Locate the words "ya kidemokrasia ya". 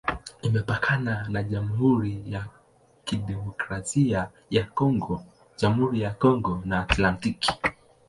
2.33-4.63